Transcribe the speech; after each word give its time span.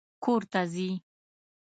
کور 0.23 0.41
ته 0.51 0.61
ځي 0.73 0.89